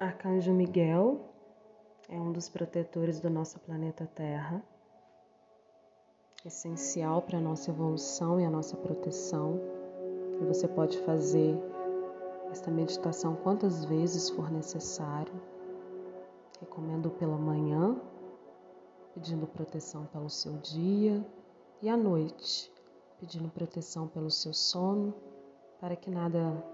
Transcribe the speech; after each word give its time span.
Arcanjo 0.00 0.52
Miguel 0.52 1.18
é 2.08 2.14
um 2.14 2.30
dos 2.30 2.48
protetores 2.48 3.18
do 3.18 3.28
nosso 3.28 3.58
planeta 3.58 4.08
Terra, 4.14 4.62
essencial 6.46 7.20
para 7.20 7.38
a 7.38 7.40
nossa 7.40 7.72
evolução 7.72 8.40
e 8.40 8.44
a 8.44 8.50
nossa 8.50 8.76
proteção. 8.76 9.60
E 10.40 10.44
você 10.44 10.68
pode 10.68 10.96
fazer 11.00 11.58
esta 12.52 12.70
meditação 12.70 13.34
quantas 13.42 13.84
vezes 13.86 14.30
for 14.30 14.52
necessário. 14.52 15.34
Recomendo 16.60 17.10
pela 17.10 17.36
manhã, 17.36 18.00
pedindo 19.14 19.48
proteção 19.48 20.06
pelo 20.06 20.30
seu 20.30 20.52
dia, 20.58 21.26
e 21.82 21.88
à 21.88 21.96
noite, 21.96 22.72
pedindo 23.18 23.48
proteção 23.48 24.06
pelo 24.06 24.30
seu 24.30 24.54
sono, 24.54 25.12
para 25.80 25.96
que 25.96 26.08
nada 26.08 26.64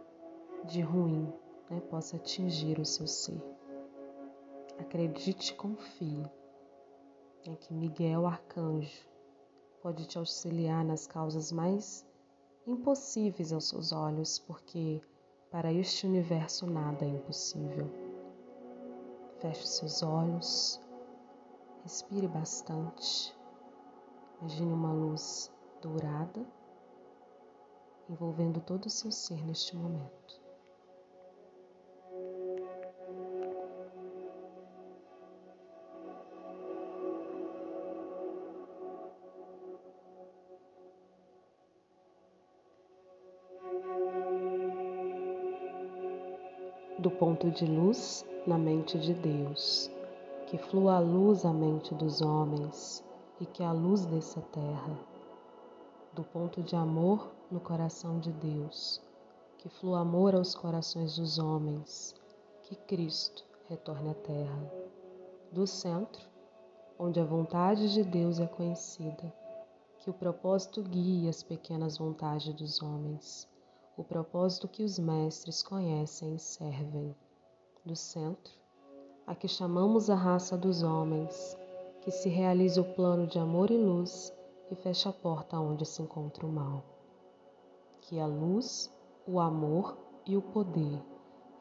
de 0.67 0.83
ruim 0.83 1.33
né, 1.71 1.81
possa 1.91 2.17
atingir 2.17 2.79
o 2.79 2.85
seu 2.85 3.07
ser. 3.07 3.43
Acredite 4.79 5.53
e 5.53 5.57
confie 5.57 6.23
né, 7.47 7.57
que 7.57 7.73
Miguel 7.73 8.27
Arcanjo 8.27 9.07
pode 9.81 10.07
te 10.07 10.19
auxiliar 10.19 10.85
nas 10.85 11.07
causas 11.07 11.53
mais 11.53 12.07
impossíveis 12.67 13.53
aos 13.53 13.69
seus 13.69 13.93
olhos, 13.93 14.39
porque 14.39 15.01
para 15.51 15.73
este 15.73 16.07
universo 16.07 16.67
nada 16.67 17.05
é 17.05 17.09
impossível. 17.09 17.89
Feche 19.41 19.67
seus 19.67 20.03
olhos, 20.03 20.81
respire 21.83 22.27
bastante, 22.27 23.37
imagine 24.41 24.73
uma 24.73 24.93
luz 24.93 25.53
dourada 25.83 26.47
envolvendo 28.09 28.61
todo 28.61 28.87
o 28.87 28.91
seu 28.91 29.13
ser 29.13 29.45
neste 29.45 29.77
momento. 29.77 30.44
Do 47.05 47.11
ponto 47.11 47.51
de 47.51 47.67
luz 47.67 48.25
na 48.47 48.57
mente 48.57 48.99
de 48.99 49.13
Deus, 49.13 49.91
que 50.47 50.57
flua 50.57 50.95
a 50.95 51.01
luz 51.01 51.45
à 51.45 51.53
mente 51.53 51.95
dos 51.95 52.23
homens 52.23 53.05
e 53.39 53.45
que 53.45 53.63
a 53.63 53.73
luz 53.73 54.07
desça 54.07 54.41
terra, 54.41 54.99
do 56.15 56.25
ponto 56.25 56.63
de 56.63 56.75
amor 56.75 57.31
no 57.51 57.61
coração 57.61 58.19
de 58.21 58.33
Deus, 58.33 59.03
que 59.59 59.69
flua 59.69 60.01
amor 60.01 60.35
aos 60.35 60.55
corações 60.55 61.17
dos 61.17 61.39
homens, 61.39 62.15
que 62.63 62.75
Cristo 62.75 63.45
retorne 63.69 64.09
à 64.09 64.15
terra, 64.15 64.73
do 65.53 65.67
centro, 65.67 66.27
onde 66.99 67.21
a 67.21 67.25
vontade 67.25 67.93
de 67.93 68.03
Deus 68.03 68.41
é 68.41 68.47
conhecida, 68.47 69.31
que 69.99 70.09
o 70.09 70.15
propósito 70.15 70.83
guie 70.83 71.29
as 71.29 71.43
pequenas 71.43 71.99
vontades 71.99 72.55
dos 72.55 72.81
homens 72.81 73.47
o 73.97 74.03
propósito 74.03 74.67
que 74.67 74.83
os 74.83 74.99
mestres 74.99 75.63
conhecem 75.63 76.35
e 76.35 76.39
servem. 76.39 77.15
Do 77.85 77.95
centro, 77.95 78.53
a 79.27 79.35
que 79.35 79.47
chamamos 79.47 80.09
a 80.09 80.15
raça 80.15 80.57
dos 80.57 80.83
homens, 80.83 81.57
que 82.01 82.11
se 82.11 82.29
realize 82.29 82.81
o 82.81 82.95
plano 82.95 83.27
de 83.27 83.39
amor 83.39 83.71
e 83.71 83.77
luz 83.77 84.33
e 84.71 84.75
feche 84.75 85.09
a 85.09 85.13
porta 85.13 85.61
onde 85.61 85.85
se 85.85 86.03
encontra 86.03 86.47
o 86.47 86.53
mal. 86.53 86.83
Que 88.01 88.19
a 88.19 88.27
luz, 88.27 88.91
o 89.27 89.39
amor 89.39 89.99
e 90.27 90.37
o 90.37 90.43
poder 90.43 90.99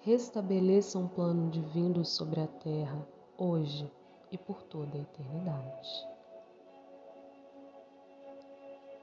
restabeleçam 0.02 1.04
um 1.04 1.08
plano 1.08 1.50
divino 1.52 2.04
sobre 2.06 2.40
a 2.40 2.48
terra, 2.48 3.06
hoje 3.38 3.92
e 4.32 4.38
por 4.38 4.64
toda 4.64 4.98
a 4.98 5.02
eternidade. 5.02 6.08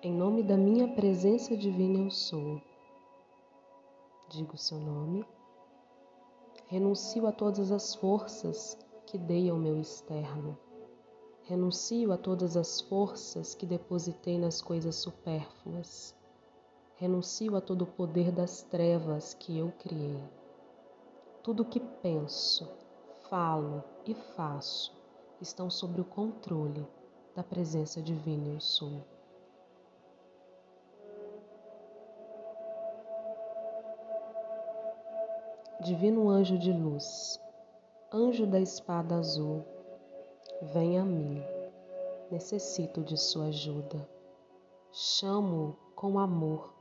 Em 0.03 0.13
nome 0.13 0.43
da 0.43 0.57
minha 0.57 0.89
presença 0.89 1.55
divina 1.55 1.99
eu 1.99 2.11
sou 2.11 2.61
digo 4.31 4.57
seu 4.57 4.79
nome, 4.79 5.27
renuncio 6.69 7.27
a 7.27 7.33
todas 7.33 7.73
as 7.73 7.97
forças 7.97 8.79
que 9.05 9.19
dei 9.19 9.51
ao 9.51 9.57
meu 9.57 9.77
externo, 9.81 10.57
renuncio 11.43 12.13
a 12.13 12.17
todas 12.17 12.57
as 12.57 12.81
forças 12.81 13.57
que 13.57 13.67
depositei 13.67 14.39
nas 14.39 14.63
coisas 14.63 14.95
supérfluas, 14.95 16.15
renuncio 16.95 17.57
a 17.57 17.61
todo 17.61 17.83
o 17.83 17.87
poder 17.87 18.31
das 18.31 18.63
trevas 18.63 19.35
que 19.35 19.59
eu 19.59 19.73
criei. 19.81 20.23
Tudo 21.43 21.65
o 21.65 21.67
que 21.67 21.81
penso, 21.81 22.69
falo 23.29 23.83
e 24.07 24.15
faço 24.15 24.95
estão 25.41 25.69
sob 25.69 26.01
o 26.01 26.05
controle 26.05 26.87
da 27.35 27.43
presença 27.43 28.01
divina 28.01 28.47
eu 28.47 28.61
sou. 28.61 29.03
Divino 35.83 36.29
anjo 36.29 36.59
de 36.59 36.71
luz, 36.71 37.41
anjo 38.13 38.47
da 38.47 38.61
espada 38.61 39.15
azul, 39.15 39.65
vem 40.75 40.99
a 40.99 41.05
mim, 41.07 41.43
necessito 42.31 43.01
de 43.03 43.17
sua 43.17 43.47
ajuda. 43.47 44.07
Chamo-o 44.93 45.75
com 45.97 46.19
amor, 46.19 46.75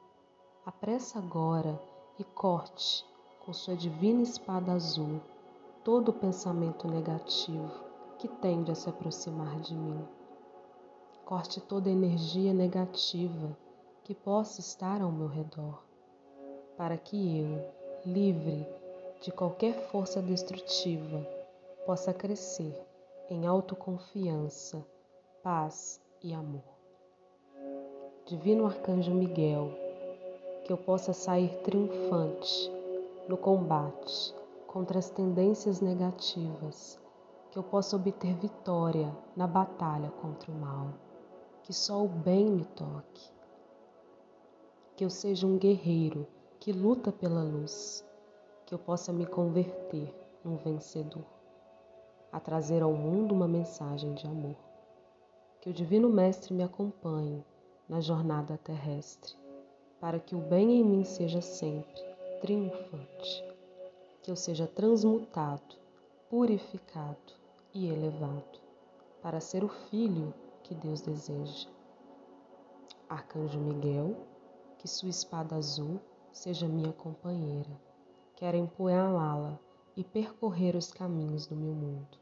apressa 0.65 1.17
agora 1.17 1.81
e 2.19 2.25
corte 2.25 3.05
com 3.45 3.53
sua 3.53 3.73
divina 3.73 4.21
espada 4.21 4.73
azul 4.73 5.21
todo 5.81 6.09
o 6.09 6.13
pensamento 6.13 6.85
negativo 6.85 7.71
que 8.17 8.27
tende 8.27 8.69
a 8.69 8.75
se 8.75 8.89
aproximar 8.89 9.61
de 9.61 9.75
mim. 9.75 10.05
Corte 11.23 11.61
toda 11.61 11.89
energia 11.89 12.53
negativa 12.53 13.57
que 14.03 14.13
possa 14.13 14.59
estar 14.59 15.01
ao 15.01 15.09
meu 15.09 15.27
redor, 15.27 15.85
para 16.75 16.97
que 16.97 17.39
eu, 17.39 17.63
livre 18.05 18.67
de 19.21 19.31
qualquer 19.33 19.73
força 19.89 20.21
destrutiva 20.21 21.27
possa 21.85 22.13
crescer 22.13 22.73
em 23.29 23.45
autoconfiança, 23.45 24.85
paz 25.43 25.99
e 26.23 26.33
amor. 26.33 26.63
Divino 28.25 28.65
Arcanjo 28.65 29.11
Miguel, 29.13 29.71
que 30.63 30.71
eu 30.71 30.77
possa 30.77 31.11
sair 31.11 31.49
triunfante 31.63 32.71
no 33.27 33.35
combate 33.35 34.33
contra 34.65 34.99
as 34.99 35.09
tendências 35.09 35.81
negativas, 35.81 36.97
que 37.51 37.59
eu 37.59 37.63
possa 37.63 37.97
obter 37.97 38.33
vitória 38.35 39.13
na 39.35 39.47
batalha 39.47 40.11
contra 40.21 40.49
o 40.49 40.55
mal, 40.55 40.93
que 41.63 41.73
só 41.73 42.05
o 42.05 42.07
bem 42.07 42.45
me 42.45 42.63
toque, 42.63 43.31
que 44.95 45.03
eu 45.03 45.09
seja 45.09 45.45
um 45.45 45.57
guerreiro 45.57 46.25
que 46.57 46.71
luta 46.71 47.11
pela 47.11 47.43
luz 47.43 48.07
que 48.69 48.75
eu 48.75 48.77
possa 48.77 49.11
me 49.11 49.25
converter 49.25 50.13
num 50.45 50.55
vencedor, 50.55 51.25
a 52.31 52.39
trazer 52.39 52.83
ao 52.83 52.93
mundo 52.93 53.33
uma 53.33 53.47
mensagem 53.47 54.13
de 54.13 54.27
amor. 54.27 54.55
Que 55.59 55.71
o 55.71 55.73
Divino 55.73 56.07
Mestre 56.07 56.53
me 56.53 56.61
acompanhe 56.61 57.43
na 57.89 57.99
jornada 57.99 58.59
terrestre, 58.59 59.33
para 59.99 60.19
que 60.19 60.35
o 60.35 60.39
bem 60.39 60.79
em 60.79 60.83
mim 60.83 61.03
seja 61.03 61.41
sempre 61.41 61.99
triunfante, 62.41 63.43
que 64.21 64.29
eu 64.29 64.35
seja 64.35 64.67
transmutado, 64.67 65.75
purificado 66.29 67.33
e 67.73 67.87
elevado, 67.87 68.59
para 69.19 69.39
ser 69.39 69.63
o 69.63 69.69
filho 69.89 70.31
que 70.61 70.75
Deus 70.75 71.01
deseja. 71.01 71.67
Arcanjo 73.09 73.57
Miguel, 73.57 74.15
que 74.77 74.87
sua 74.87 75.09
espada 75.09 75.55
azul 75.55 75.99
seja 76.31 76.67
minha 76.67 76.93
companheira 76.93 77.88
Quero 78.39 78.55
empunhalá-la 78.55 79.59
e 79.97 80.03
percorrer 80.03 80.73
os 80.73 80.93
caminhos 80.93 81.45
do 81.45 81.57
meu 81.57 81.73
mundo, 81.73 82.17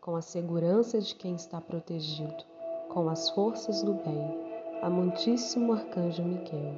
com 0.00 0.14
a 0.14 0.22
segurança 0.22 1.00
de 1.00 1.16
quem 1.16 1.34
está 1.34 1.60
protegido, 1.60 2.44
com 2.88 3.08
as 3.08 3.28
forças 3.30 3.82
do 3.82 3.92
bem, 3.92 4.80
amantíssimo 4.80 5.72
Arcanjo 5.72 6.22
Miguel. 6.22 6.76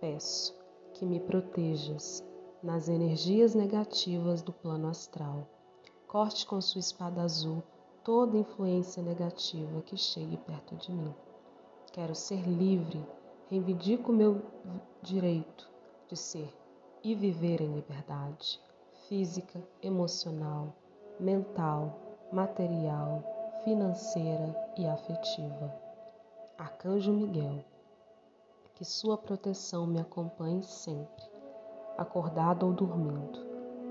Peço 0.00 0.58
que 0.94 1.04
me 1.04 1.20
protejas 1.20 2.24
nas 2.62 2.88
energias 2.88 3.54
negativas 3.54 4.40
do 4.40 4.54
plano 4.54 4.88
astral. 4.88 5.46
Corte 6.08 6.46
com 6.46 6.58
sua 6.58 6.78
espada 6.78 7.20
azul 7.20 7.62
toda 8.02 8.38
influência 8.38 9.02
negativa 9.02 9.82
que 9.82 9.94
chegue 9.94 10.38
perto 10.38 10.74
de 10.74 10.90
mim. 10.90 11.14
Quero 11.92 12.14
ser 12.14 12.48
livre, 12.48 13.06
reivindico 13.50 14.10
meu 14.10 14.40
direito 15.02 15.70
de 16.08 16.16
ser 16.16 16.59
e 17.02 17.14
viver 17.14 17.60
em 17.60 17.74
liberdade 17.74 18.60
física, 19.10 19.60
emocional, 19.82 20.72
mental, 21.18 21.98
material, 22.32 23.24
financeira 23.64 24.56
e 24.78 24.86
afetiva. 24.86 25.74
Arcanjo 26.56 27.12
Miguel, 27.12 27.64
que 28.74 28.84
sua 28.84 29.18
proteção 29.18 29.86
me 29.86 30.00
acompanhe 30.00 30.62
sempre, 30.62 31.24
acordado 31.98 32.66
ou 32.66 32.72
dormindo, 32.72 33.40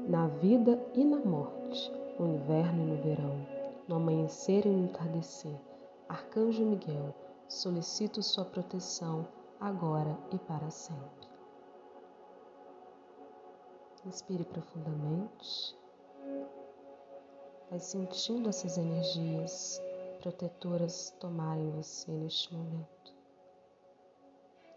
na 0.08 0.28
vida 0.28 0.82
e 0.94 1.04
na 1.04 1.20
morte, 1.20 1.92
no 2.18 2.28
inverno 2.28 2.84
e 2.84 2.86
no 2.86 3.04
verão, 3.04 3.46
no 3.88 3.96
amanhecer 3.96 4.66
e 4.66 4.70
no 4.70 4.86
entardecer. 4.86 5.60
Arcanjo 6.08 6.66
Miguel, 6.66 7.14
solicito 7.48 8.24
sua 8.24 8.46
proteção 8.46 9.28
agora 9.60 10.18
e 10.32 10.40
para 10.40 10.70
sempre. 10.70 11.19
Inspire 14.10 14.44
profundamente. 14.44 15.78
Vai 17.70 17.80
sentindo 17.80 18.50
essas 18.50 18.76
energias 18.76 19.80
protetoras 20.20 21.12
tomarem 21.20 21.70
você 21.70 22.12
neste 22.12 22.52
momento. 22.52 23.14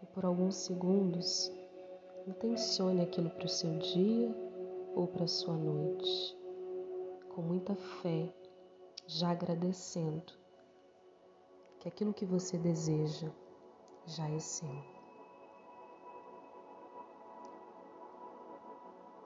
E 0.03 0.05
por 0.05 0.23
alguns 0.23 0.55
segundos, 0.57 1.51
intencione 2.27 3.01
aquilo 3.01 3.31
para 3.31 3.47
o 3.47 3.49
seu 3.49 3.75
dia 3.79 4.31
ou 4.93 5.07
para 5.07 5.23
a 5.23 5.27
sua 5.27 5.55
noite, 5.55 6.37
com 7.33 7.41
muita 7.41 7.73
fé, 7.73 8.31
já 9.07 9.31
agradecendo 9.31 10.31
que 11.79 11.87
aquilo 11.87 12.13
que 12.13 12.23
você 12.23 12.55
deseja 12.55 13.31
já 14.05 14.29
é 14.29 14.37
seu. 14.37 14.92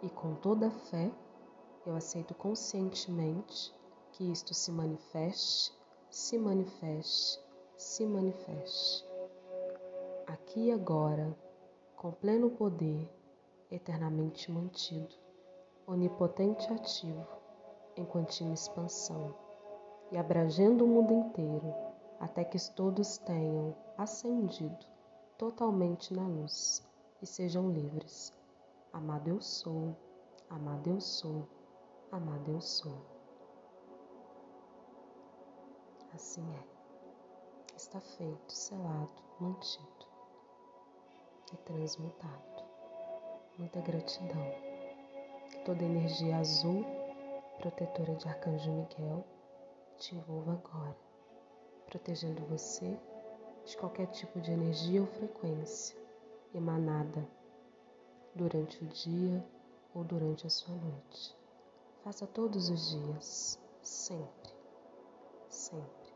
E 0.03 0.09
com 0.09 0.35
toda 0.35 0.67
a 0.67 0.71
fé, 0.71 1.11
eu 1.83 1.95
aceito 1.95 2.35
conscientemente 2.35 3.73
que 4.11 4.31
isto 4.31 4.53
se 4.53 4.71
manifeste, 4.71 5.73
se 6.09 6.37
manifeste, 6.37 7.43
se 7.75 8.05
manifeste. 8.05 9.03
Aqui 10.27 10.67
e 10.67 10.71
agora, 10.71 11.35
com 11.95 12.11
pleno 12.11 12.51
poder, 12.51 13.09
eternamente 13.71 14.51
mantido, 14.51 15.15
onipotente 15.87 16.71
ativo, 16.71 17.25
em 17.95 18.05
contínua 18.05 18.53
expansão, 18.53 19.33
e 20.11 20.17
abrangendo 20.17 20.85
o 20.85 20.87
mundo 20.87 21.11
inteiro, 21.11 21.73
até 22.19 22.43
que 22.43 22.57
todos 22.73 23.17
tenham 23.17 23.75
ascendido 23.97 24.85
totalmente 25.39 26.13
na 26.13 26.27
luz 26.27 26.87
e 27.19 27.25
sejam 27.25 27.71
livres. 27.71 28.36
Amado 28.97 29.29
eu 29.29 29.39
sou, 29.39 29.95
amado 30.49 30.89
eu 30.89 30.99
sou 30.99 31.47
amado 32.11 32.49
eu 32.49 32.59
sou. 32.59 32.97
Assim 36.15 36.43
é. 36.55 37.75
Está 37.75 38.01
feito, 38.01 38.51
selado, 38.51 39.13
mantido 39.39 40.07
e 41.53 41.57
transmutado. 41.57 42.65
Muita 43.59 43.81
gratidão. 43.81 44.51
Toda 45.63 45.83
energia 45.83 46.37
azul, 46.37 46.83
protetora 47.59 48.15
de 48.15 48.27
Arcanjo 48.27 48.71
Miguel, 48.71 49.23
te 49.97 50.15
envolva 50.15 50.53
agora, 50.53 50.97
protegendo 51.85 52.43
você 52.47 52.99
de 53.63 53.77
qualquer 53.77 54.07
tipo 54.07 54.41
de 54.41 54.51
energia 54.51 55.01
ou 55.01 55.07
frequência 55.07 55.95
emanada 56.51 57.36
durante 58.37 58.83
o 58.83 58.87
dia 58.87 59.43
ou 59.93 60.03
durante 60.03 60.45
a 60.45 60.49
sua 60.49 60.75
noite. 60.75 61.35
Faça 62.03 62.27
todos 62.27 62.69
os 62.69 62.91
dias, 62.91 63.59
sempre, 63.81 64.53
sempre. 65.49 66.06